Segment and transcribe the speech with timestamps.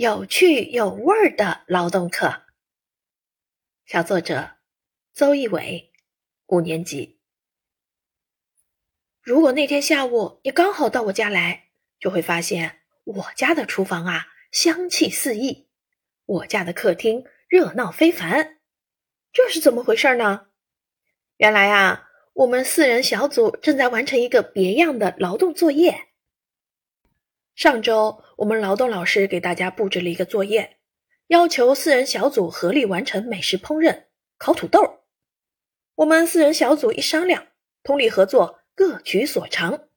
[0.00, 2.44] 有趣有味儿的劳动课。
[3.84, 4.52] 小作者
[5.12, 5.92] 邹一伟，
[6.46, 7.20] 五年级。
[9.20, 11.64] 如果那天下午你刚好到我家来，
[11.98, 15.68] 就会发现我家的厨房啊香气四溢，
[16.24, 18.56] 我家的客厅热闹非凡。
[19.34, 20.46] 这是怎么回事呢？
[21.36, 26.06] 原来啊，我们四人小组正在完成一个别样的劳动作业。
[27.54, 30.78] 上周，我们劳动老师给大家布置了一个作业，
[31.26, 34.04] 要求四人小组合力完成美食烹饪——
[34.38, 35.00] 烤土豆。
[35.96, 37.48] 我们四人小组一商量，
[37.82, 39.88] 通力合作，各取所长。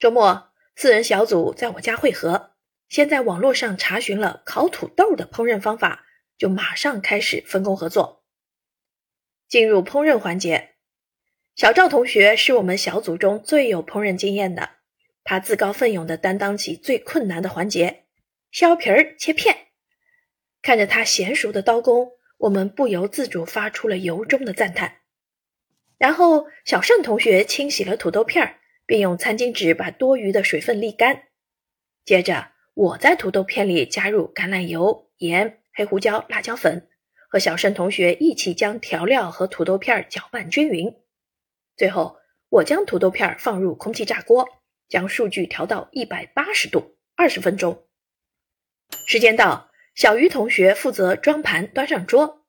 [0.00, 2.54] 周末，四人小组在我家汇合，
[2.88, 6.04] 先在网络上查询了烤土豆的烹饪方法，
[6.36, 8.24] 就马上开始分工合作。
[9.46, 10.74] 进入烹饪环节，
[11.54, 14.70] 小赵同学是我们小组中最有烹饪经验的。
[15.24, 18.04] 他自告奋勇地担当起最困难的环节——
[18.50, 19.56] 削皮儿、切片。
[20.60, 24.98] 看着他娴熟的刀工，我们不由自主发出了由衷的赞叹。
[25.98, 31.24] 然后，小盛同学清洗了土豆片儿，并用餐巾纸把多余的水分沥干。
[32.04, 36.88] 接着，我在土豆片里加入橄榄油、盐、黑胡椒、辣椒粉，
[37.28, 40.92] 和小盛同学一起将调料和土豆片搅拌均匀。
[41.76, 42.16] 最后，
[42.48, 44.48] 我将土豆片放入空气炸锅。
[44.92, 47.84] 将数据调到一百八十度，二十分钟。
[49.06, 52.44] 时间到，小鱼同学负责装盘端上桌。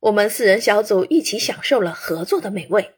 [0.00, 2.96] 我们四人小组一起享受了合作的美味。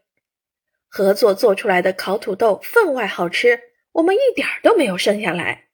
[0.89, 3.61] 合作做出来的烤土豆分外好吃，
[3.93, 5.69] 我们一点儿都没有剩下来。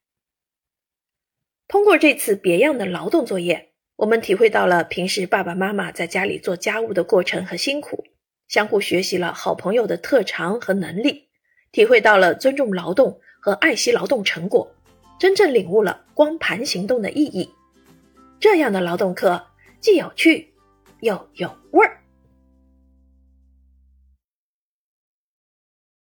[1.67, 8.05] 通过这次别样的劳动作业，我们体会到了平时爸爸妈妈在家里做家务的过程和辛苦，
[8.47, 11.26] 相互学习了好朋友的特长和能力。
[11.77, 14.67] 体会到了尊重劳动和爱惜劳动成果，
[15.21, 17.51] 真正领悟了光盘行动的意义。
[18.41, 19.47] 这样的劳动课
[19.79, 20.55] 既有趣
[21.01, 22.01] 又有味儿。